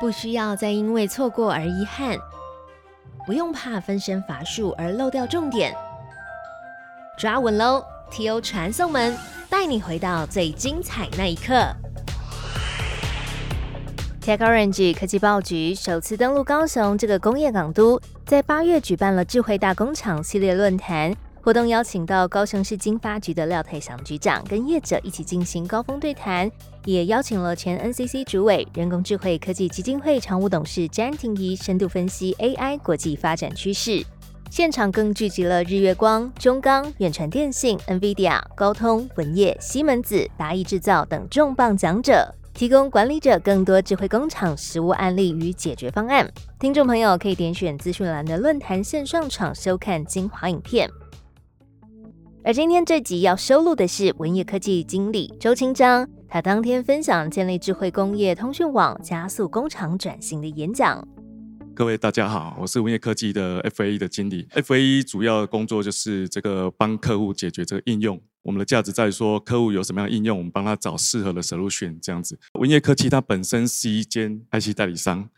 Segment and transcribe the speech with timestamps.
[0.00, 2.18] 不需要再因为错过而遗憾，
[3.26, 5.74] 不用怕分身乏术而漏掉重点。
[7.16, 8.40] 抓稳喽！T.O.
[8.40, 9.16] 传送门
[9.48, 11.54] 带你回到最精彩那一刻。
[14.20, 21.14] Tech Orange 科技报局首次登陆高雄这个工业港都，在八月举办了智慧大工厂系列论坛。
[21.44, 26.50] 活动邀请到高雄市经发局的廖泰祥局长跟业者一起进行高峰对谈，
[26.86, 34.02] 也邀请了前 NCC 主委、人工智慧科技基金会常务董事詹廷仪深度分析 AI 国际发展趋势。
[34.48, 46.26] 现场更聚集了日月光、中钢、远传电信、NVIDIA、高通、文业、西门子、达意制造等重磅讲者，提供管理者更多智慧工厂实物案例与解决方案。
[46.58, 50.88] 听众朋友可以点选资讯栏的论坛线上场收看精华影片。
[52.46, 61.08] 而今天这集要收录的是文业科技经理周清章，他当天分享建立智慧工业通讯网，加速工厂转型的演讲。
[61.74, 64.46] 各位大家好，我是文业科技的 FAE 的经理。
[64.50, 68.20] ，FAE 主要的工作就是这个帮客户解决这个应用。
[68.42, 72.38] 我们的价值在于说，客户有什么样的应用，我们帮他找适合的 solution 这样子。
[72.60, 75.30] 文业科技它本身是一间 IC 代理商，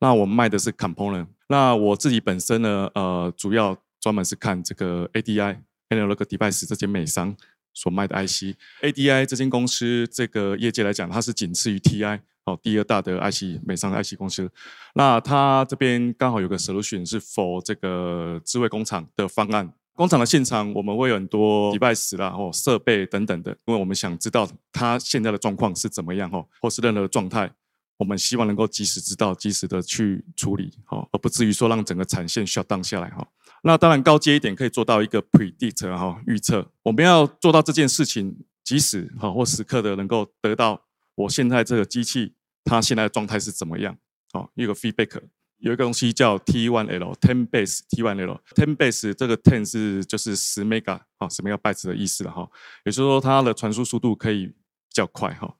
[0.00, 1.26] 那我们卖的是 component。
[1.46, 5.58] 那我自己本身呢，呃，主要专门是看这个 ADI。
[5.90, 7.36] Analog Device 这间美商
[7.72, 14.50] 所卖的 IC，ADI 这间公司这个业界来讲，它是仅次于 TI 哦第二大的 IC 美商的 IC 公司。
[14.94, 19.72] 那它这边刚好有个 solution 是 for 这个智慧工厂的方案。
[19.96, 27.48] 工厂的现场我们会有很多 device 啦或设备等等的，因为我们想知道它现在的状况是怎么样哦，或是任何状态，
[27.96, 33.24] 我们希望能够及时知道，及时的去处理哦，而不至于说让整个产线 shut down 下来哈。
[33.66, 36.70] 那当然高阶一点，可以做到一个 predict 哈预测。
[36.82, 40.82] 我们要做到这件事情，即时哈或时刻的能够得到
[41.14, 43.96] 我现在这个机器它现在的状态是怎么样。
[44.32, 45.18] 好，一个 feedback，
[45.56, 52.46] 有一个东西叫 T1L，ten base T1L，ten base 这个 ten 是就是十 mega 啊十 mega bytes 的意思了哈，
[52.84, 54.54] 也就是说它的传输速度可以比
[54.90, 55.56] 较快哈。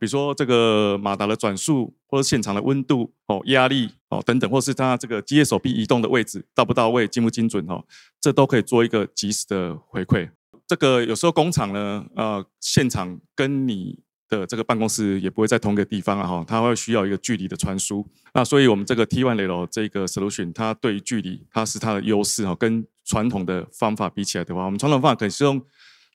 [0.00, 7.84] 比如说这个马达的转速，或者现场的温度、哦压力、哦等等，或是它这个机械手臂移动的位置到不到位、精不精准，哦，
[8.20, 10.30] 这都可以做一个及时的回馈。
[10.66, 13.98] 这个有时候工厂呢，呃，现场跟你
[14.30, 18.08] 的这个办公室也不会在同一个地方啊，哈，它会需要一个距离的传输。
[18.32, 25.60] 那所以我们这个 T1L 这个 solution，它对于距离它是它的优势哈，跟传统的方法比起来的话，我们传统方法可能是用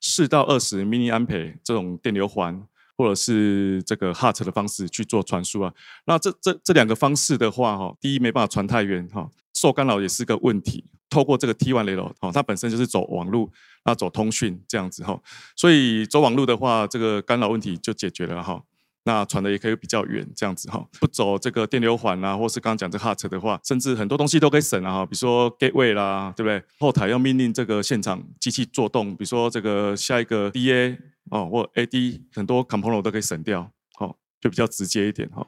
[0.01, 2.59] 四到二十 mini ampere 这种电流环。
[2.99, 5.73] 或者是这个 hat 的方式去做传输啊，
[6.05, 10.83] 那这这这两个方式的话，哈，第一没办法传太远，哈，受干扰也是个问题。
[11.09, 13.49] 透过这个 T1 雷楼，哦，它本身就是走网路，
[13.85, 15.17] 那走通讯这样子哈，
[15.55, 18.61] 所以走网路的话，这个干扰问题就解决了哈。
[19.09, 26.63] 那传的也可以比较远，这样子哈，不走这个电流环啊，或是刚刚讲这 HART 的话，甚至很多东西都可以省啊哈，比如说 gateway 啦，对不对？
[26.77, 30.95] 后台要命令这个现场机器做动，比如说这个下一个 DA
[31.31, 35.43] 哦，或 AD，很多 component 都可以省掉，好，就比较直接一点哈。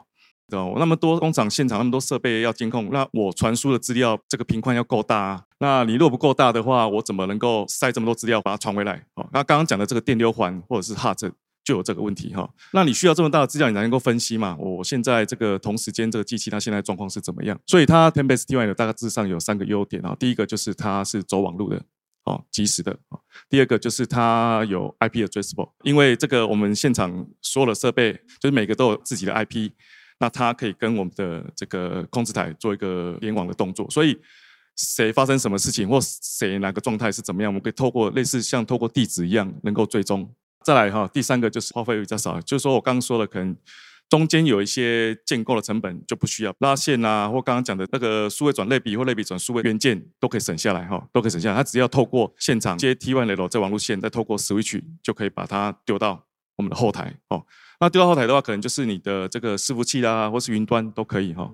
[0.53, 5.43] 哦，那么多工厂现场那么多设备要监控，那我传输的资料这个频宽要够大啊。
[5.59, 9.05] 那你如果不够大的话，我怎么能够塞这么多资料把它传回来？
[9.13, 11.31] 哦，那刚刚讲的这个电流环或者是 HART。
[11.71, 14.57] 就有这个问题哈，那你需要这么大的资料，你才能够分析嘛？
[14.59, 17.57] 我现在这个同时间这个机器它现在状况是怎么样？
[17.65, 20.13] 所以它 Ten Base T1 的大致上有三个优点啊。
[20.19, 21.81] 第一个就是它是走网路的，
[22.25, 22.93] 哦，及时的。
[23.49, 28.11] 第二个就是它有 IP addressable，因为这个我们现场所有的设备
[28.41, 29.71] 就是每个都有自己的 IP，
[30.19, 34.19] 那它可以跟我们的这个控制台做一个联网的动作，所以
[34.75, 40.29] 谁发生什么事情或谁哪个状态是怎么样，我们可以透过类似像透过地址一样能够追踪。
[40.63, 43.55] 再来哈，第三个就是花费比较少，就是说我刚刚说的，可能
[44.09, 51.55] 中间有一些建构的成本就不需要拉线啊，或刚刚讲的那个数位转类比或类比转数位元件都可以省下来哈，都可以省下来。
[51.55, 56.25] 它只要透过现场接 T1 雷 l 在网路线，再透过 Switch 就可以把它丢到
[56.57, 57.43] 我们的后台哦。
[57.79, 61.49] 那丢到后台的话，可能就是你的这个伺服器啦，或是云端都可以哈。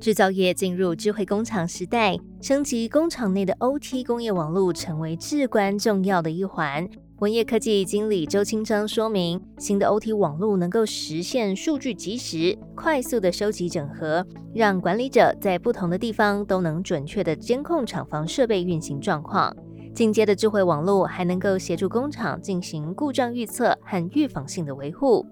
[0.00, 6.86] 制造业进入智慧工厂时代，升级工厂内的 OT 工业网络成为至关重要的一环。
[7.24, 19.56] 文业科技经理周清章说明，新的 OT 网络能够实现数据及时、快速的收集整合，让管理者在不同的地方都能准确的监控厂房设备运行状况。
[19.94, 25.24] 进阶的智慧网络还能够协助工厂进行故障预测和预防性的维护。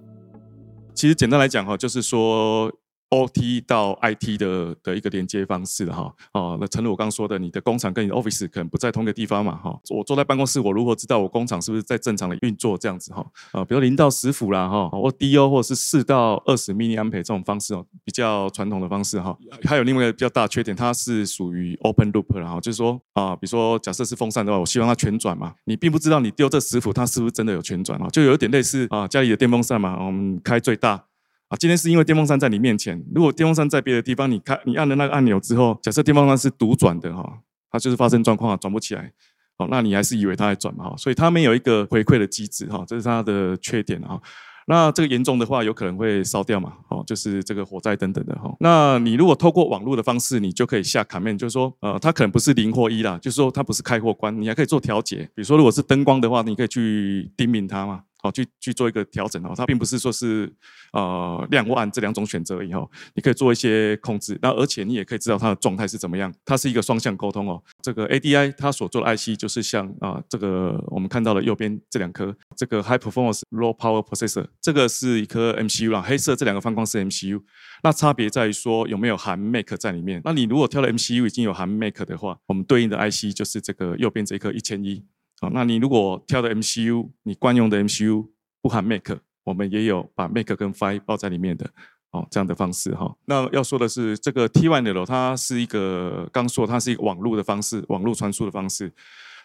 [0.94, 2.72] 其实简单来讲哈，就是说
[3.12, 6.12] OT 到 IT 的的一个连接方式哈。
[6.32, 9.78] 哦，那诚如我刚刚说的，你的工厂跟你的 Office 可能不在同一个地方嘛哈。
[9.90, 13.24] 我坐在办公室，我如何知道我工厂是不是在正常的运作这样子哈？
[13.52, 19.36] 啊，比如零到十伏啦哈，或 DO 或者是四到二十 mini a m p 这种方式哦，比较传统的方式哈。
[19.64, 31.04] 还有另外一个比较大的缺点，它是属于 open loop 然后就是说啊，比如说假设是风扇的话，我希望它全转嘛，你并不知道你丢这十伏它是不是真的有全转啊，就有点类似啊家里的电风扇嘛，我们开最大
[31.52, 37.40] 啊，今天是因为电风扇在你面前，如果电风扇在别的地方，你开你按了那个按钮之后，假设电风扇是独转的哈，
[37.70, 39.12] 它就是发生状况转不起来，
[39.58, 44.18] 哦，那你还是以为它在转嘛哈，所以它没有一个回馈的机制哈，这是它的缺点哈。
[44.66, 46.72] 那这个严重的话，有可能会烧掉嘛？
[46.88, 48.50] 哦，就是这个火灾等等的哈。
[48.60, 55.28] 那你如果透过网络的方式，你就可以下卡面，就是说，呃，它可能不是零或一啦，就是说它不是开或关，你还可以做调节。
[55.34, 58.04] 比如说，如果是灯光的话，你可以去叮咛它嘛。
[58.22, 60.50] 好，去去做一个调整哦，它并不是说是
[60.92, 67.60] 呃亮或暗这两种选择以后，你可以做一些控制，那而且你也可以知道它的状态是怎么样，它是一个双向沟通哦。
[67.82, 77.42] 这个 ADI 它所做的 IC 就是像啊这个我们看到的右边这两颗这个 High Performance Low Power Processor，这个是一颗 MCU 啦，黑色这两个方框是 MCU，
[77.82, 80.22] 那差别在于说有没有含 Make 在里面。
[80.24, 85.04] 那你如果挑的 MCU 已经有含 Make 的话，我们对应的 IC 就是这个右边这一颗一千一。
[85.42, 88.28] 好，那你如果挑的 MCU，你惯用的 MCU
[88.60, 91.68] 不含 Make，我们也有把 Make 跟 Five 包在里面的，
[92.12, 93.12] 哦，这样的方式哈。
[93.24, 98.92] 那要说的是，这个 T1L 它是一个刚说它是一个网络的方式，网络传输的方式，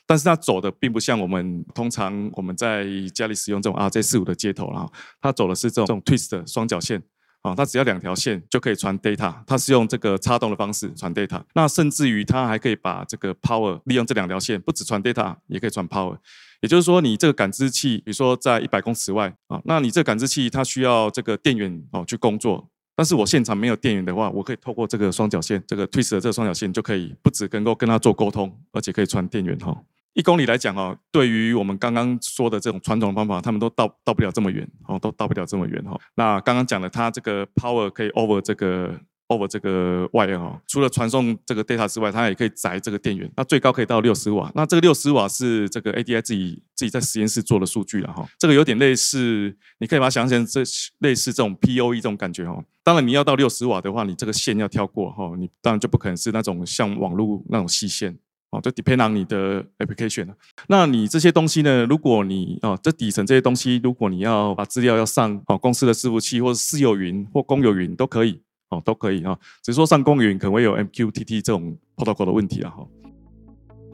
[0.05, 4.87] 但是它走的并不像我们通常我们在家里使用这种 RJ 四五的接头啦，
[5.19, 7.01] 它走的是这种 Twist 双绞线。
[7.41, 11.41] 啊，它只要两条线就可以传 data，它是用这个插动的方式传 data。
[11.53, 16.17] 那甚至于它还可以把这个 power 利用这两条线，不止传 data，也可以传 power。
[16.61, 29.83] 也就是说，你这个感知器，比如说在一百公尺外啊，那你这个感知器它需要这个电源哦去工作，但是我现场没有电源的话，我可以透过这个双绞线，这个 twist 的这个双绞线就可以不止能够跟它做沟通，而且可以传电源哈。
[30.17, 35.95] 一公里来讲哦，对于我们刚刚说的这种传统的方法，他们都到到不了这么远哦，都到不了这么远哈。
[36.15, 43.31] 那刚刚讲的，它这个 power 可以 over 这个 over 这个 wire 哈，除了传送这个 data 之外，它也可以载这个电源。
[43.35, 44.51] 那最高可以到六十瓦。
[44.55, 48.27] 那这个六十瓦是这个 ADI 自己自己在实验室做的数据了哈。
[48.39, 52.59] 这个有点类似，你可以把它想象成这类似这种 POE 这种感觉哈。
[52.83, 58.17] 当然你要到六十瓦的话，你这个线要跳过哈，你当然就不可能是那种像网络那种细线。
[58.61, 60.27] 就 depend on 你的 application
[60.67, 61.85] 那你这些东西呢？
[61.85, 69.37] 如果你哦，这底层这些东西，如果你要把资料要上哦公司的伺服器，或者私有云或公有云都可以哦，都可以啊。
[69.63, 72.69] 只是说上公有云可能会有 MQTT 这种 protocol 的问题啊。
[72.71, 72.85] 哈。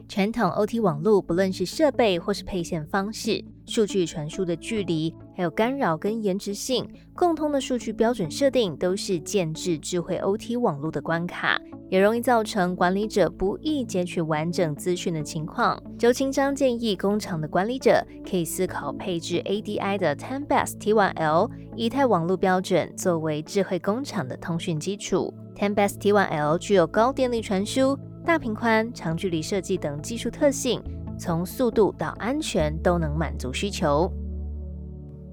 [0.06, 11.58] 传统 OT 网络，不论是设备或是配线方式、数据传输的距离，还有干扰跟延迟性，共通的数据标准设定，都是建制智慧 OT 网络的关卡，
[11.90, 15.82] 也容易造成管理者不易截取完整资讯的情况。
[15.98, 25.32] 周清章建议工厂的管理者可以思考配置 ADI 的 Ten Best T1L 以太网络标准作为智慧工厂的通讯基础。
[25.56, 27.98] Ten Best T1L 具有高电力传输。
[28.26, 30.82] 大频宽、长距离设计等技术特性，
[31.18, 34.10] 从速度到安全都能满足需求。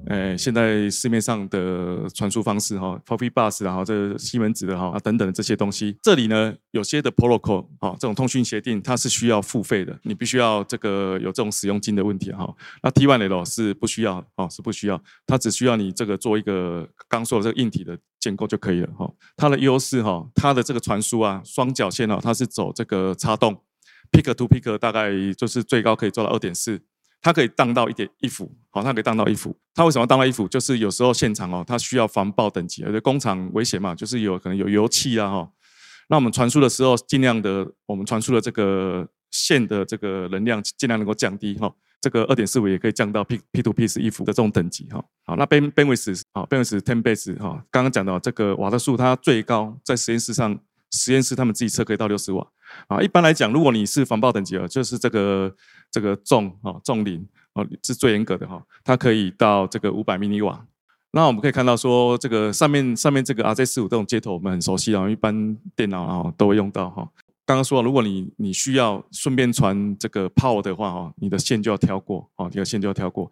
[0.07, 12.53] 呃，现在市面上的传输方式哈，Profibus 然后这西门子的哈啊等等的这些东西，这里呢有些的 protocol 啊，这种通讯协定它是需要付费的，你必须要这个有这种使用金的问题哈。
[12.83, 19.11] 那 T1L 是不需要哦，是不需要，它只需要你这个做一个刚说的这个硬体的建构就可以了哈。
[19.35, 23.61] 它的优势哈，它的这个传输啊，双绞线哦，它是走这个插动
[24.11, 26.79] ，pick to pick 大概就是最高可以做到二点四。
[27.23, 29.55] 它可以当到一点一伏，好，它可以当到一伏。
[29.75, 30.47] 它为什么当到一伏？
[30.47, 35.51] 就是有时候现场哦，它需要防爆等级，而且工厂危险嘛，就是有可能有油气啊哈。
[36.09, 41.71] 那我们传输的时候，尽量的，我们传输的这个线的这个能量尽量能够降低哈。
[42.01, 45.01] 这个二点四五也可以降到 P P to P 是一伏的这种等级哈。
[45.25, 50.59] 好，那 Ben Ben w i t h 好 Ben w i t h ten base 哈，刚刚讲到这个瓦特数，它最高在实验室上。
[50.93, 52.45] 实验室他们自己测可以到六十瓦
[52.87, 53.01] 啊。
[53.01, 55.55] 一般来讲，如果你是防爆等级哦，就是这个
[55.89, 60.65] 这个重啊重零啊是最严格的哈，它可以到这个五百 mini 瓦。
[61.11, 67.09] 那我们可以看到说，这个上面上面这个 RJ 四五这种接头我们很熟悉啊，一般电脑啊都会用到哈。
[67.51, 73.29] 刚刚说，如果你你需要顺便传这个 power 的话哈，你的线就要挑过哦，你的线就要跳过。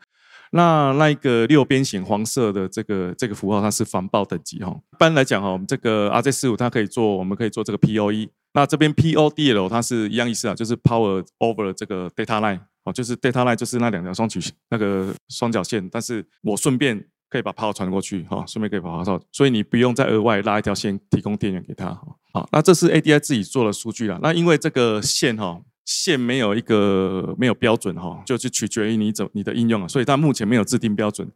[0.52, 4.78] 那那一个六边形黄色的这个这个符号，它是防爆等级哈。
[4.92, 8.28] 一般来讲哈，我们这个 RJ 四五它可以做，我们可以做这个 POE。
[8.54, 21.98] 那这边 PODL 它是一样意思啊，就是 Power over 这个 Data Line 哦，就是 Data Line 就是那两条双曲那个双绞线，但是我顺便可以把 power 传过去，哈，顺便可以把炮照，所以你不用再额外拉一条线提供电源给他，
[22.32, 24.20] 好，那这是 ADI 自己做的数据了。
[24.22, 31.28] 那因为这个线哈，线没有一个没有标准哈，就是取决于你怎你的应用啊，所以它目前没有制定标准。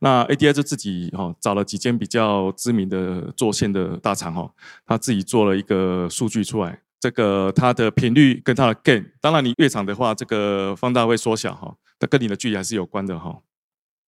[0.00, 4.50] 那 ADI 就自己哈找了几间比较知名的做线的大厂哈，
[4.86, 13.40] 他自己做了一个数据出来，这个它的频率跟它的 gain，当然你越长的话，这个放大会缩小哈，它跟你的距离还是有关的哈。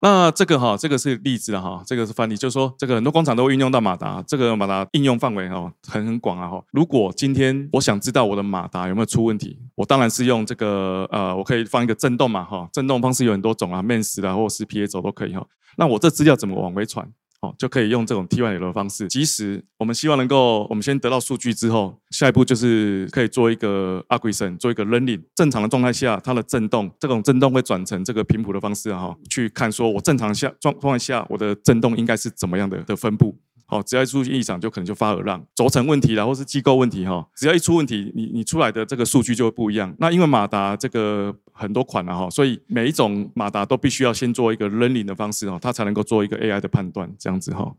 [0.01, 6.63] 那这个哈，这个是例子了哈，这个是范例，就是说这个很多工厂都会运用到马达，这个马达应用范围哈很很广啊哈。
[6.71, 15.45] 如果今天我想知道我的马达有没有出问题，我当然是用这个呃，我可以放一个震动嘛哈，震动方式有很多种啊，MEMS 啊或者是 PA 轴都可以哈。
[15.77, 17.09] 那我这资料怎么往回传？
[17.41, 19.07] 好，就可以用这种 T1L 的方式。
[19.07, 25.23] 即使我们希望能够，我们先得到数据之后，下一步就是可以做一个 a g g r e s i o n 做一个 learning。
[25.37, 33.39] 正常的状态下，它的震动，这种震动会转成这个频谱的方式哈，去看说我正常下状状态下，我的震动应该是怎么样的的分布。
[33.71, 37.29] 好，只要一出现异常，就可能就发耳浪，轴承问题啦，或是机构问题哈。
[37.37, 39.95] 只要一出问题，你你出来的这个数据就会不一样。
[39.99, 47.71] 那因为马达这个很多款了哈，所以每一种马达都必须要先做一个 learning 的方式哈，它才能够做一个 AI 的判断，这样子哈。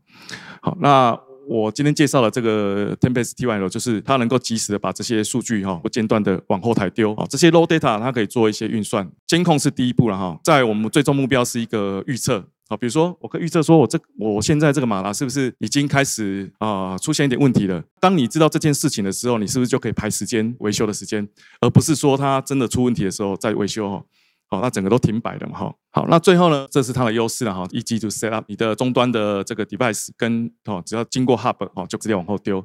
[0.62, 1.18] 好，那
[1.48, 7.16] 我今天介绍的这个 Tempest T1 就是它能够及时的把这些数据哈不间断的往后台丢。
[7.16, 10.38] 好，这些 low data 它可以做一些运算，监控是第一步了哈。
[10.44, 12.46] 在我们最终目标是一个预测。
[12.70, 17.82] 好，比如说，我可以预测说，我这我现在这个马达是不是已经开始啊出现一点问题了？
[18.00, 21.28] 当你知道这件事情的时候，你是不是就可以排时间维修的时间，
[21.60, 23.90] 而不是说它真的出问题的时候再维修？
[23.90, 24.04] 哈，
[24.46, 25.58] 好，那整个都停摆了嘛？
[25.58, 27.66] 哈，好，那最后呢，这是它的优势了哈。
[27.72, 32.64] 一机就 set up 你的终端的这个 device 跟哦，只要经过 hub 哦，就直接往后丢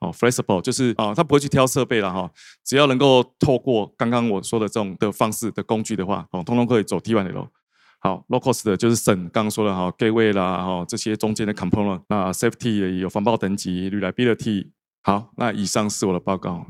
[0.00, 2.28] 哦，flexible 就是啊，它不会去挑设备了哈，
[2.64, 7.46] 只要能够透过刚刚我说的这种的方式的工具的话，哦，通通可以走 T1 的喽。
[8.04, 14.68] 好，low cost 的就是省，刚刚说的哈，gateway 啦，哈，这些中间的 component，那 safety 有防爆等级，reliability。
[15.02, 16.66] 好，那以上是我的报告。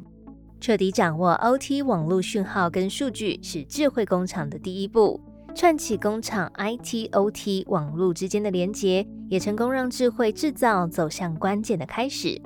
[0.60, 5.20] 彻底掌握 OT 网络讯号跟数据是智慧工厂的第一步，
[5.56, 12.40] 串起工厂 IT、OT 网络之间的连接，也成功让智慧制造走向关键的开始。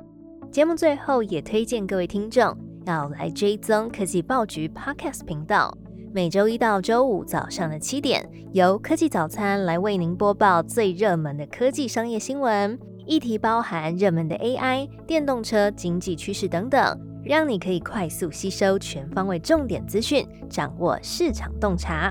[0.50, 5.76] 节目最后也推荐各位听众要来追踪科技报局 Podcast 频道。
[6.11, 22.11] 每周一到周五早上的七点，由科技早餐来为您播报最热门的科技商业新闻，议题包含热门的 AI、电动车、经济趋势等等，让你可以快速吸收全方位重点资讯，掌握市场洞察。